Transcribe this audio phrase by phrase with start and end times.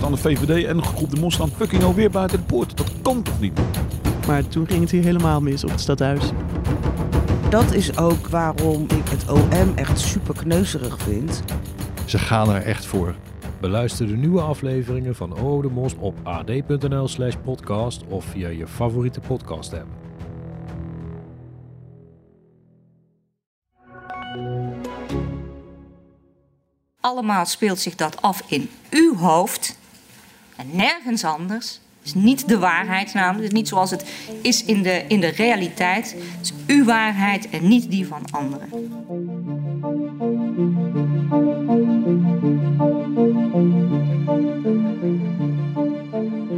[0.00, 2.76] staan de VVD en groep de Mos staan fucking alweer buiten de poort.
[2.76, 3.60] Dat kan toch niet?
[4.26, 6.30] Maar toen ging het hier helemaal mis op het stadhuis.
[7.50, 11.42] Dat is ook waarom ik het OM echt super kneuzerig vind.
[12.06, 13.14] Ze gaan er echt voor.
[13.60, 18.66] Beluister de nieuwe afleveringen van O de Mos op ad.nl slash podcast of via je
[18.66, 19.88] favoriete podcast app.
[27.00, 29.78] Allemaal speelt zich dat af in uw hoofd
[30.60, 31.80] en nergens anders.
[31.98, 34.04] Het is niet de waarheid namelijk, het is niet zoals het
[34.42, 36.16] is in de, in de realiteit.
[36.36, 38.68] Het is uw waarheid en niet die van anderen.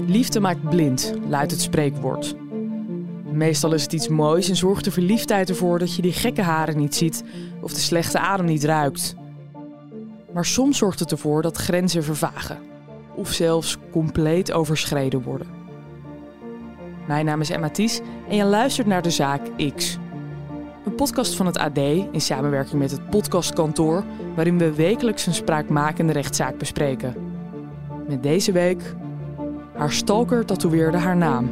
[0.07, 2.35] Liefde maakt blind, luidt het spreekwoord.
[3.33, 6.79] Meestal is het iets moois en zorgt de verliefdheid ervoor dat je die gekke haren
[6.79, 7.25] niet ziet
[7.61, 9.15] of de slechte adem niet ruikt.
[10.33, 12.72] Maar soms zorgt het ervoor dat grenzen vervagen
[13.17, 15.47] of zelfs compleet overschreden worden.
[17.07, 19.41] Mijn naam is Emma Ties en je luistert naar de zaak
[19.75, 19.99] X.
[20.85, 26.13] Een podcast van het AD in samenwerking met het podcastkantoor, waarin we wekelijks een spraakmakende
[26.13, 27.15] rechtszaak bespreken.
[28.09, 28.95] Met deze week
[29.77, 31.51] haar stalker tatoeëerde haar naam.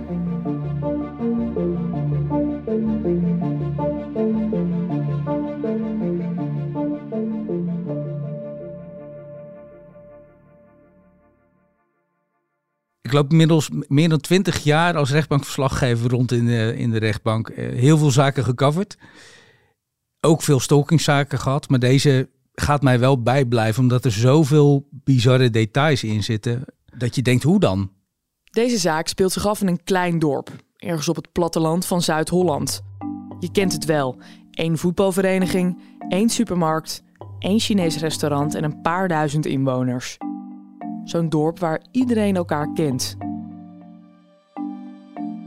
[13.11, 17.49] Ik loop inmiddels meer dan twintig jaar als rechtbankverslaggever rond in de, in de rechtbank.
[17.49, 18.97] Eh, Heel veel zaken gecoverd.
[20.21, 21.69] Ook veel stalkingzaken gehad.
[21.69, 26.65] Maar deze gaat mij wel bijblijven omdat er zoveel bizarre details in zitten.
[26.97, 27.91] Dat je denkt, hoe dan?
[28.45, 32.83] Deze zaak speelt zich af in een klein dorp, ergens op het platteland van Zuid-Holland.
[33.41, 37.03] Je kent het wel: één voetbalvereniging, één supermarkt,
[37.39, 40.19] één Chinees restaurant en een paar duizend inwoners.
[41.11, 43.17] Zo'n dorp waar iedereen elkaar kent.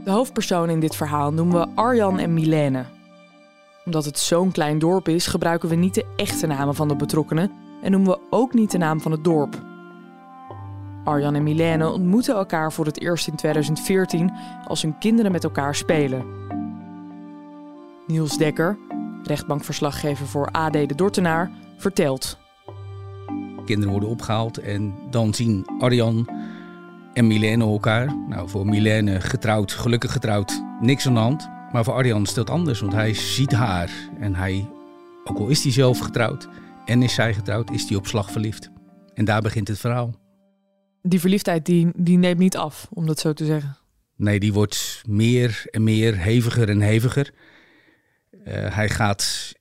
[0.04, 2.84] De hoofdpersonen in dit verhaal noemen we Arjan en Milene.
[3.84, 7.52] Omdat het zo'n klein dorp is, gebruiken we niet de echte namen van de betrokkenen
[7.82, 9.62] en noemen we ook niet de naam van het dorp.
[11.04, 14.32] Arjan en Milene ontmoeten elkaar voor het eerst in 2014
[14.64, 16.24] als hun kinderen met elkaar spelen.
[18.06, 18.78] Niels Dekker,
[19.22, 22.42] rechtbankverslaggever voor AD de Dortenaar, vertelt.
[23.64, 26.28] Kinderen worden opgehaald en dan zien Arjan
[27.12, 28.16] en Milene elkaar.
[28.28, 31.48] Nou, voor Milene getrouwd, gelukkig getrouwd, niks aan de hand.
[31.72, 33.90] Maar voor Arjan is dat anders, want hij ziet haar.
[34.20, 34.70] En hij,
[35.24, 36.48] ook al is hij zelf getrouwd
[36.84, 38.70] en is zij getrouwd, is hij op slag verliefd.
[39.14, 40.14] En daar begint het verhaal.
[41.02, 43.76] Die verliefdheid die, die neemt niet af, om dat zo te zeggen.
[44.16, 47.32] Nee, die wordt meer en meer heviger en heviger.
[48.44, 49.52] Eh, hij gaat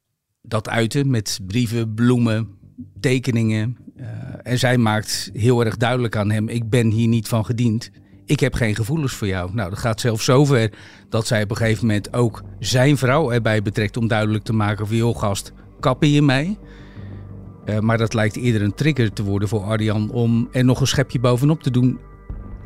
[0.42, 2.58] dat uiten met brieven, bloemen,
[3.00, 3.78] tekeningen.
[3.96, 4.06] Eh,
[4.44, 7.92] en zij maakt heel erg duidelijk aan hem: ik ben hier niet van gediend.
[8.26, 9.54] Ik heb geen gevoelens voor jou.
[9.54, 10.72] Nou, dat gaat zelfs zover
[11.10, 14.88] dat zij op een gegeven moment ook zijn vrouw erbij betrekt om duidelijk te maken:
[14.88, 16.58] van joh, gast, kappen je mij?
[17.66, 20.88] Uh, maar dat lijkt eerder een trigger te worden voor Arjan om er nog een
[20.88, 22.00] schepje bovenop te doen.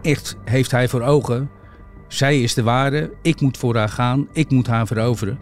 [0.01, 1.49] Echt heeft hij voor ogen.
[2.07, 5.39] Zij is de ware, ik moet voor haar gaan, ik moet haar veroveren.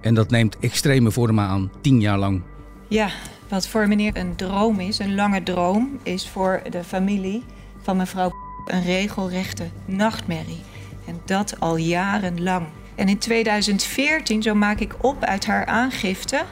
[0.00, 2.42] En dat neemt extreme vormen aan, tien jaar lang.
[2.88, 3.08] Ja,
[3.48, 7.44] wat voor meneer een droom is, een lange droom, is voor de familie
[7.82, 8.32] van mevrouw
[8.66, 10.62] een regelrechte nachtmerrie.
[11.06, 12.66] En dat al jarenlang.
[12.94, 16.42] En in 2014, zo maak ik op uit haar aangifte,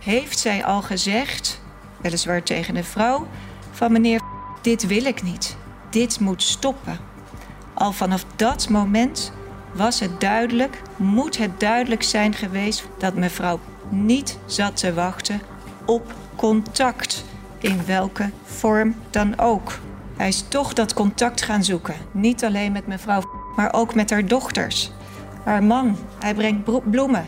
[0.00, 1.60] heeft zij al gezegd,
[2.00, 3.26] weliswaar tegen de vrouw,
[3.70, 4.20] van meneer,
[4.62, 5.56] dit wil ik niet.
[5.90, 6.98] Dit moet stoppen.
[7.74, 9.32] Al vanaf dat moment
[9.72, 15.40] was het duidelijk, moet het duidelijk zijn geweest dat mevrouw niet zat te wachten
[15.84, 17.24] op contact,
[17.58, 19.78] in welke vorm dan ook.
[20.16, 23.22] Hij is toch dat contact gaan zoeken, niet alleen met mevrouw,
[23.56, 24.92] maar ook met haar dochters.
[25.44, 27.26] Haar man, hij brengt bloemen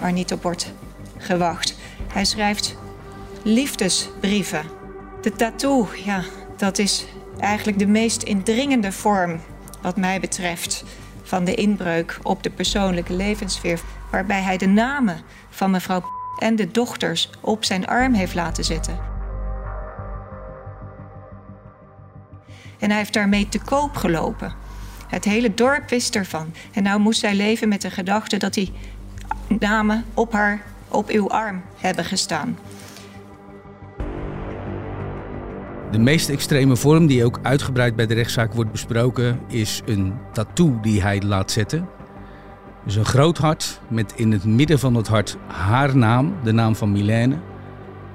[0.00, 0.72] waar niet op wordt
[1.18, 1.74] gewacht.
[2.12, 2.76] Hij schrijft
[3.42, 4.62] liefdesbrieven.
[5.20, 6.22] De tattoo, ja,
[6.56, 7.06] dat is
[7.38, 9.40] eigenlijk de meest indringende vorm,
[9.82, 10.84] wat mij betreft,
[11.22, 13.80] van de inbreuk op de persoonlijke levenssfeer,
[14.10, 15.20] waarbij hij de namen
[15.50, 16.02] van mevrouw
[16.40, 18.98] en de dochters op zijn arm heeft laten zetten.
[22.78, 24.52] En hij heeft daarmee te koop gelopen.
[25.08, 26.54] Het hele dorp wist ervan.
[26.72, 28.72] En nou moest zij leven met de gedachte dat die
[29.58, 32.58] namen op haar, op uw arm hebben gestaan.
[35.90, 40.78] De meest extreme vorm, die ook uitgebreid bij de rechtszaak wordt besproken, is een tattoo
[40.80, 41.88] die hij laat zetten.
[42.84, 46.76] Dus een groot hart met in het midden van het hart haar naam, de naam
[46.76, 47.38] van Milène.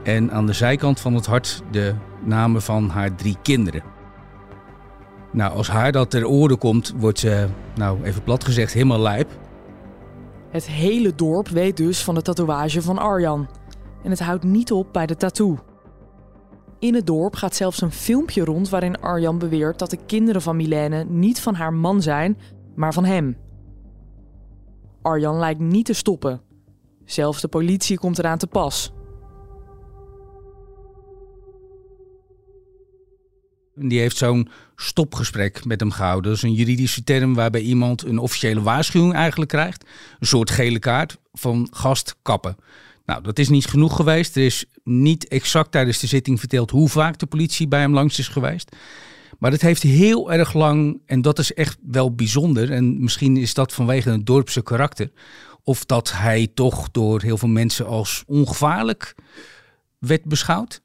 [0.04, 3.84] En aan de zijkant van het hart de namen van haar drie kinderen.
[5.32, 9.30] Nou, als haar dat ter oren komt, wordt ze, nou even plat gezegd, helemaal lijp.
[10.50, 13.48] Het hele dorp weet dus van de tatoeage van Arjan.
[14.04, 15.58] En het houdt niet op bij de tattoo.
[16.80, 20.56] In het dorp gaat zelfs een filmpje rond waarin Arjan beweert dat de kinderen van
[20.56, 22.38] Milène niet van haar man zijn,
[22.76, 23.38] maar van hem.
[25.06, 26.42] Arjan lijkt niet te stoppen.
[27.06, 28.94] Zelfs de politie komt eraan te pas.
[33.76, 36.24] Die heeft zo'n stopgesprek met hem gehouden.
[36.24, 39.86] Dat is een juridische term waarbij iemand een officiële waarschuwing eigenlijk krijgt.
[40.20, 42.56] Een soort gele kaart van gast kappen.
[43.06, 44.36] Nou, dat is niet genoeg geweest.
[44.36, 48.20] Er is niet exact tijdens de zitting verteld hoe vaak de politie bij hem langs
[48.20, 48.76] is geweest.
[49.40, 53.54] Maar het heeft heel erg lang, en dat is echt wel bijzonder, en misschien is
[53.54, 55.12] dat vanwege een dorpse karakter,
[55.64, 59.16] of dat hij toch door heel veel mensen als ongevaarlijk
[60.00, 60.82] werd beschouwd.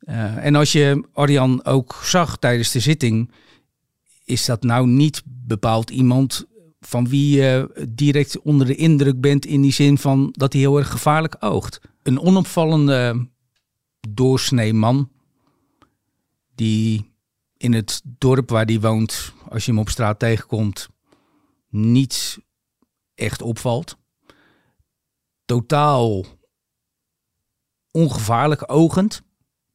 [0.00, 3.30] Uh, en als je Arjan ook zag tijdens de zitting,
[4.24, 6.46] is dat nou niet bepaald iemand
[6.80, 10.78] van wie je direct onder de indruk bent in die zin van dat hij heel
[10.78, 11.80] erg gevaarlijk oogt.
[12.02, 13.28] Een onopvallende
[14.08, 15.10] doorsnee man
[16.54, 17.14] die
[17.56, 20.88] in het dorp waar hij woont, als je hem op straat tegenkomt,
[21.68, 22.38] niet
[23.14, 23.96] echt opvalt.
[25.44, 26.24] Totaal
[27.90, 29.22] ongevaarlijk ogend.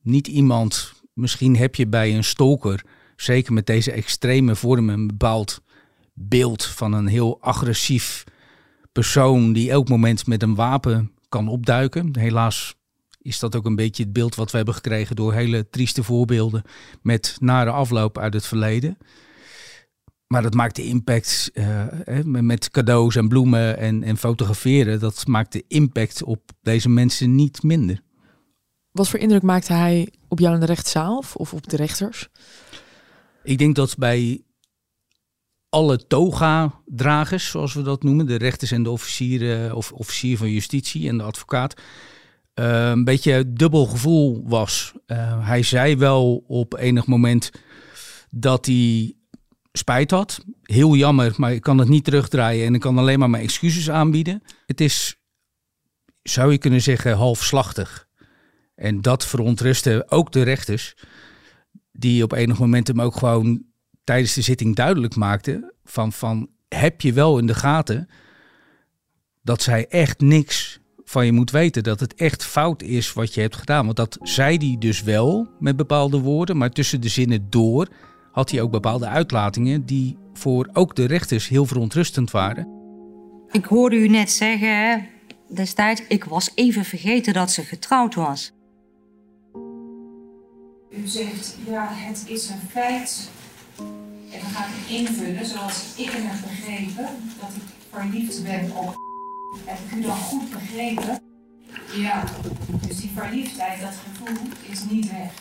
[0.01, 2.85] Niet iemand, misschien heb je bij een stalker,
[3.15, 5.61] zeker met deze extreme vormen, een bepaald
[6.13, 8.23] beeld van een heel agressief
[8.91, 12.17] persoon die elk moment met een wapen kan opduiken.
[12.19, 12.75] Helaas
[13.21, 16.63] is dat ook een beetje het beeld wat we hebben gekregen door hele trieste voorbeelden
[17.01, 18.97] met nare afloop uit het verleden.
[20.27, 21.85] Maar dat maakt de impact uh,
[22.23, 27.63] met cadeaus en bloemen en, en fotograferen, dat maakt de impact op deze mensen niet
[27.63, 28.01] minder.
[28.91, 32.29] Wat voor indruk maakte hij op jou in de rechtszaal of op de rechters?
[33.43, 34.41] Ik denk dat bij
[35.69, 41.07] alle toga-dragers, zoals we dat noemen, de rechters en de officieren of officier van justitie
[41.07, 41.81] en de advocaat,
[42.55, 44.93] uh, een beetje dubbel gevoel was.
[45.07, 47.51] Uh, hij zei wel op enig moment
[48.29, 49.15] dat hij
[49.71, 50.43] spijt had.
[50.63, 53.89] Heel jammer, maar ik kan het niet terugdraaien en ik kan alleen maar mijn excuses
[53.89, 54.43] aanbieden.
[54.65, 55.15] Het is,
[56.21, 58.07] zou je kunnen zeggen, halfslachtig.
[58.75, 60.95] En dat verontrustte ook de rechters,
[61.91, 63.63] die op enig moment hem ook gewoon
[64.03, 68.09] tijdens de zitting duidelijk maakten van, van heb je wel in de gaten
[69.41, 70.80] dat zij echt niks
[71.11, 71.83] van je moet weten.
[71.83, 73.85] Dat het echt fout is wat je hebt gedaan.
[73.85, 77.87] Want dat zei hij dus wel met bepaalde woorden, maar tussen de zinnen door
[78.31, 82.67] had hij ook bepaalde uitlatingen die voor ook de rechters heel verontrustend waren.
[83.51, 85.07] Ik hoorde u net zeggen
[85.47, 88.51] destijds, ik was even vergeten dat ze getrouwd was.
[90.89, 93.29] U zegt, ja, het is een feit.
[94.31, 97.09] En dan ga ik invullen zoals ik hem heb begrepen,
[97.39, 99.10] dat ik verliefd ben op.
[99.65, 101.19] Heb ik u dan goed begrepen?
[101.95, 102.23] Ja,
[102.87, 105.31] dus die verliefdheid, dat gevoel, is niet weg.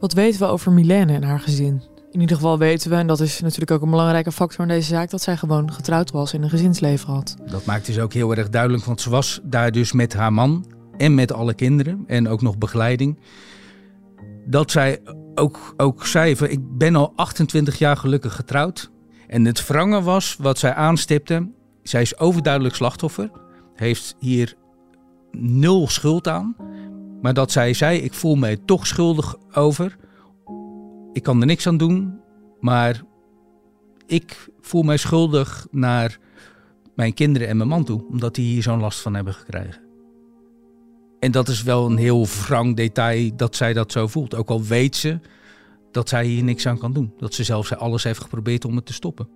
[0.00, 1.82] Wat weten we over Milène en haar gezin?
[2.10, 4.88] In ieder geval weten we, en dat is natuurlijk ook een belangrijke factor in deze
[4.88, 7.36] zaak, dat zij gewoon getrouwd was en een gezinsleven had.
[7.50, 10.64] Dat maakt dus ook heel erg duidelijk, want ze was daar dus met haar man
[10.98, 13.18] en met alle kinderen en ook nog begeleiding.
[14.46, 15.00] Dat zij
[15.34, 18.90] ook, ook zei van ik ben al 28 jaar gelukkig getrouwd.
[19.26, 21.50] En het wrangen was wat zij aanstipte.
[21.82, 23.30] Zij is overduidelijk slachtoffer.
[23.74, 24.54] Heeft hier
[25.32, 26.56] nul schuld aan.
[27.22, 29.96] Maar dat zij zei ik voel mij toch schuldig over
[31.18, 32.20] ik kan er niks aan doen,
[32.60, 33.02] maar
[34.06, 36.18] ik voel mij schuldig naar
[36.94, 39.87] mijn kinderen en mijn man toe, omdat die hier zo'n last van hebben gekregen.
[41.20, 44.34] En dat is wel een heel wrang detail dat zij dat zo voelt.
[44.34, 45.18] Ook al weet ze
[45.90, 47.12] dat zij hier niks aan kan doen.
[47.18, 49.28] Dat ze zelfs alles heeft geprobeerd om het te stoppen.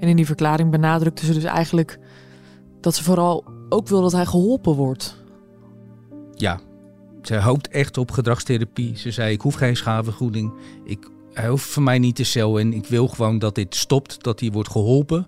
[0.00, 1.98] En in die verklaring benadrukte ze dus eigenlijk
[2.80, 5.20] dat ze vooral ook wil dat hij geholpen wordt
[6.42, 6.60] ja,
[7.22, 8.98] ze hoopt echt op gedragstherapie.
[8.98, 10.52] Ze zei, ik hoef geen schadevergoeding.
[10.84, 14.22] Ik, hij hoeft voor mij niet te cel en ik wil gewoon dat dit stopt,
[14.22, 15.26] dat hij wordt geholpen.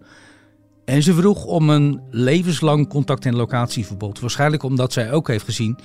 [0.85, 4.21] En ze vroeg om een levenslang contact- en locatieverbod.
[4.21, 5.79] Waarschijnlijk omdat zij ook heeft gezien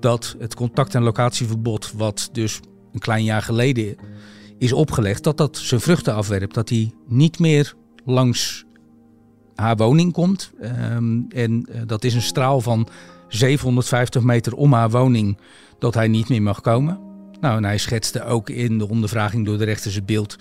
[0.00, 2.60] dat het contact- en locatieverbod, wat dus
[2.92, 3.96] een klein jaar geleden
[4.58, 6.54] is opgelegd, dat dat zijn vruchten afwerpt.
[6.54, 8.64] Dat hij niet meer langs
[9.54, 10.52] haar woning komt.
[10.92, 12.88] Um, en uh, dat is een straal van
[13.28, 15.38] 750 meter om haar woning
[15.78, 17.00] dat hij niet meer mag komen.
[17.40, 20.36] Nou, en hij schetste ook in de ondervraging door de rechters het beeld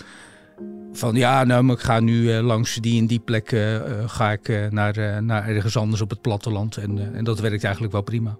[0.97, 4.31] van ja, nou, ik ga nu eh, langs die en die plek eh, eh, ga
[4.31, 6.77] ik naar, naar ergens anders op het platteland.
[6.77, 8.37] En, en dat werkt eigenlijk wel prima.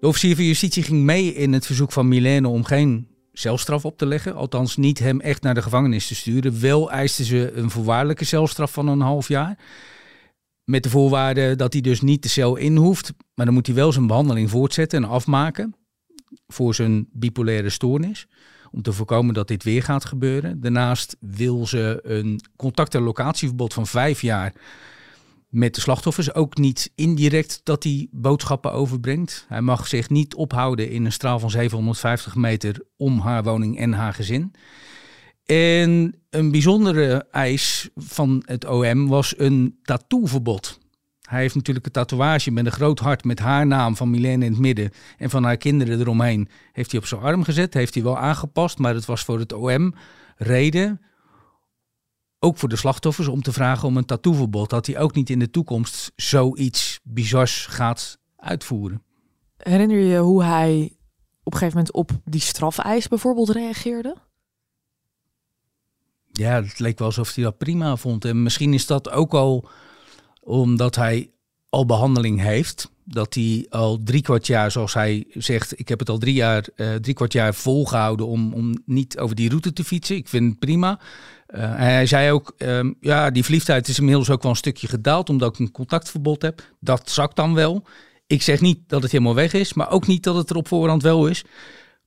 [0.00, 3.98] De officier van justitie ging mee in het verzoek van Milene om geen celstraf op
[3.98, 4.34] te leggen.
[4.34, 6.60] Althans, niet hem echt naar de gevangenis te sturen.
[6.60, 9.58] Wel eisten ze een voorwaardelijke celstraf van een half jaar.
[10.66, 13.12] Met de voorwaarde dat hij dus niet de cel in hoeft.
[13.34, 15.74] Maar dan moet hij wel zijn behandeling voortzetten en afmaken.
[16.46, 18.26] Voor zijn bipolaire stoornis.
[18.70, 20.60] Om te voorkomen dat dit weer gaat gebeuren.
[20.60, 24.52] Daarnaast wil ze een contact- en locatieverbod van vijf jaar
[25.48, 26.34] met de slachtoffers.
[26.34, 29.44] Ook niet indirect dat hij boodschappen overbrengt.
[29.48, 33.92] Hij mag zich niet ophouden in een straal van 750 meter om haar woning en
[33.92, 34.52] haar gezin.
[35.46, 40.78] En een bijzondere eis van het OM was een tattooverbod.
[41.20, 44.50] Hij heeft natuurlijk een tatoeage met een groot hart met haar naam van Milene in
[44.50, 46.48] het midden en van haar kinderen eromheen.
[46.72, 49.52] Heeft hij op zijn arm gezet, heeft hij wel aangepast, maar het was voor het
[49.52, 49.94] OM
[50.36, 51.00] reden,
[52.38, 54.70] ook voor de slachtoffers, om te vragen om een tattooverbod.
[54.70, 59.02] Dat hij ook niet in de toekomst zoiets bizars gaat uitvoeren.
[59.56, 60.96] Herinner je je hoe hij
[61.42, 64.16] op een gegeven moment op die strafeis bijvoorbeeld reageerde?
[66.36, 68.24] Ja, het leek wel alsof hij dat prima vond.
[68.24, 69.68] En misschien is dat ook al
[70.40, 71.30] omdat hij
[71.68, 72.90] al behandeling heeft.
[73.04, 76.68] Dat hij al drie kwart jaar, zoals hij zegt, ik heb het al drie, jaar,
[76.74, 80.16] eh, drie kwart jaar volgehouden om, om niet over die route te fietsen.
[80.16, 81.00] Ik vind het prima.
[81.48, 85.28] Uh, hij zei ook, um, ja, die verliefdheid is inmiddels ook wel een stukje gedaald,
[85.28, 86.72] omdat ik een contactverbod heb.
[86.80, 87.86] Dat zakt dan wel.
[88.26, 90.68] Ik zeg niet dat het helemaal weg is, maar ook niet dat het er op
[90.68, 91.44] voorhand wel is.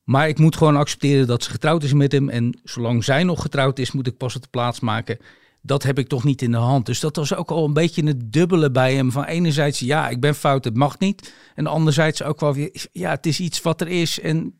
[0.10, 2.30] Maar ik moet gewoon accepteren dat ze getrouwd is met hem.
[2.30, 5.18] En zolang zij nog getrouwd is, moet ik pas het plaats maken.
[5.62, 6.86] Dat heb ik toch niet in de hand.
[6.86, 9.12] Dus dat was ook al een beetje het dubbele bij hem.
[9.12, 11.34] Van enerzijds, ja, ik ben fout, het mag niet.
[11.56, 14.20] En anderzijds ook wel weer, ja, het is iets wat er is.
[14.20, 14.60] En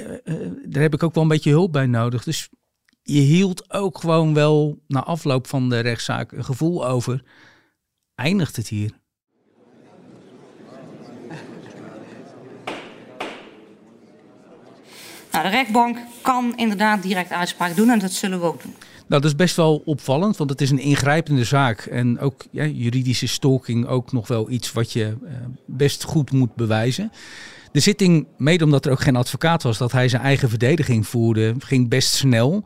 [0.00, 2.24] uh, uh, daar heb ik ook wel een beetje hulp bij nodig.
[2.24, 2.48] Dus
[3.02, 7.22] je hield ook gewoon wel na afloop van de rechtszaak een gevoel over.
[8.14, 8.99] Eindigt het hier?
[15.32, 18.74] Nou, de rechtbank kan inderdaad direct uitspraak doen en dat zullen we ook doen.
[19.10, 21.80] Nou, dat is best wel opvallend, want het is een ingrijpende zaak.
[21.80, 25.30] En ook juridische stalking ook nog wel iets wat je uh,
[25.66, 27.12] best goed moet bewijzen.
[27.72, 31.54] De zitting, mede omdat er ook geen advocaat was, dat hij zijn eigen verdediging voerde,
[31.58, 32.64] ging best snel.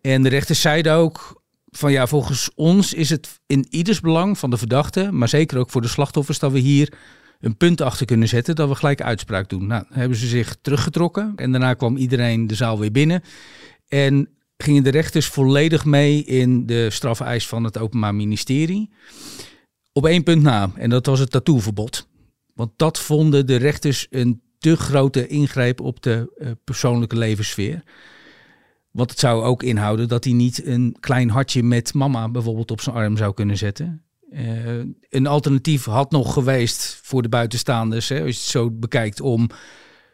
[0.00, 4.50] En de rechter zeiden ook van ja, volgens ons is het in ieders belang van
[4.50, 6.92] de verdachte, maar zeker ook voor de slachtoffers, dat we hier
[7.42, 9.66] een punt achter kunnen zetten dat we gelijk uitspraak doen.
[9.66, 13.22] Nou, hebben ze zich teruggetrokken en daarna kwam iedereen de zaal weer binnen.
[13.88, 18.90] En gingen de rechters volledig mee in de strafeis van het Openbaar Ministerie.
[19.92, 22.08] Op één punt na, en dat was het tattooverbod.
[22.54, 27.82] Want dat vonden de rechters een te grote ingreep op de uh, persoonlijke levenssfeer.
[28.90, 32.80] Want het zou ook inhouden dat hij niet een klein hartje met mama bijvoorbeeld op
[32.80, 34.02] zijn arm zou kunnen zetten.
[34.34, 39.20] Uh, een alternatief had nog geweest voor de buitenstaanders, hè, als je het zo bekijkt,
[39.20, 39.48] om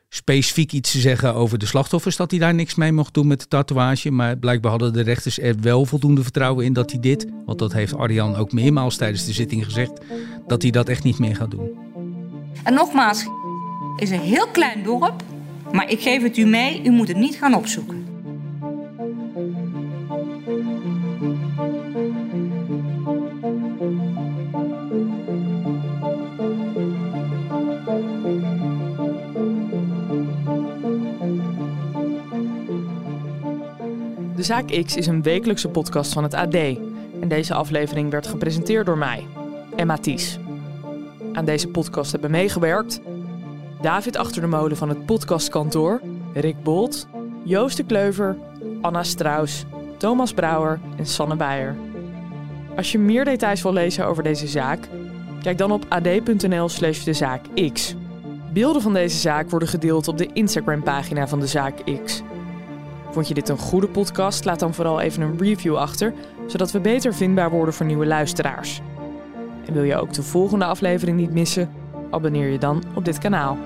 [0.09, 3.41] specifiek iets te zeggen over de slachtoffers, dat hij daar niks mee mocht doen met
[3.41, 4.11] de tatoeage.
[4.11, 7.73] Maar blijkbaar hadden de rechters er wel voldoende vertrouwen in dat hij dit, want dat
[7.73, 10.01] heeft Arjan ook meermaals tijdens de zitting gezegd,
[10.47, 11.71] dat hij dat echt niet meer gaat doen.
[12.63, 13.27] En nogmaals,
[13.97, 15.23] is een heel klein dorp,
[15.73, 18.08] maar ik geef het u mee, u moet het niet gaan opzoeken.
[34.49, 36.55] Zaak X is een wekelijkse podcast van het AD.
[37.21, 39.27] En deze aflevering werd gepresenteerd door mij,
[39.77, 40.39] Emma Ties.
[41.33, 43.01] Aan deze podcast hebben meegewerkt
[43.81, 46.01] David Achter de Molen van het podcastkantoor,
[46.35, 47.07] Rick Bolt,
[47.45, 48.37] Joost de Kleuver,
[48.81, 49.65] Anna Straus,
[49.97, 51.77] Thomas Brouwer en Sanne Beijer.
[52.77, 54.89] Als je meer details wil lezen over deze zaak,
[55.43, 57.95] kijk dan op ad.nl slash de zaak X.
[58.53, 62.23] Beelden van deze zaak worden gedeeld op de Instagram-pagina van de zaak X.
[63.19, 64.45] Vond je dit een goede podcast?
[64.45, 66.15] Laat dan vooral even een review achter,
[66.47, 68.81] zodat we beter vindbaar worden voor nieuwe luisteraars.
[69.67, 71.71] En wil je ook de volgende aflevering niet missen?
[72.11, 73.59] Abonneer je dan op dit kanaal.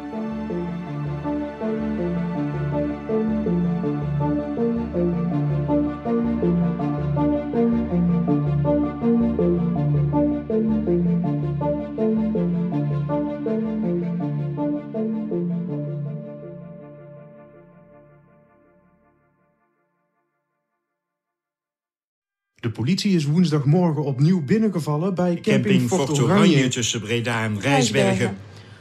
[22.95, 26.69] Politie is woensdagmorgen opnieuw binnengevallen bij camping, Fort Oranje.
[26.69, 28.37] tussen Breda en Rijsbergen.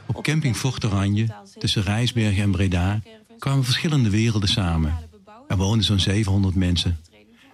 [0.06, 1.26] Op camping Fort Oranje,
[1.58, 3.00] tussen Rijsbergen en Breda,
[3.38, 4.94] kwamen verschillende werelden samen.
[5.48, 6.98] Er woonden zo'n 700 mensen.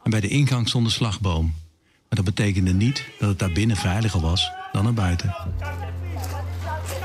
[0.03, 1.45] En bij de ingang stond een slagboom.
[2.09, 5.35] Maar dat betekende niet dat het daar binnen veiliger was dan er buiten.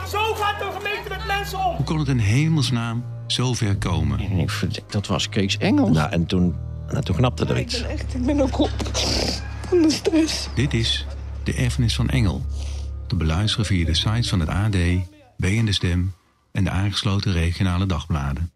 [0.09, 1.75] Zo gaat de gemeente met mensen om!
[1.75, 4.19] Hoe kon het in hemelsnaam zo ver komen?
[4.19, 5.97] Ik dat was Kees Engels.
[5.97, 6.55] Nou, en toen,
[6.87, 7.75] nou, toen knapte er iets.
[7.75, 8.71] Ik ben echt, ik ben ook op
[10.55, 11.05] Dit is
[11.43, 12.45] De Erfenis van Engel.
[13.07, 14.75] Te beluisteren via de sites van het AD,
[15.37, 16.13] BN De Stem
[16.51, 18.51] en de aangesloten regionale dagbladen.